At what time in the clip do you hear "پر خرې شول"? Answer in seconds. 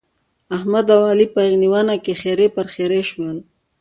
2.55-3.37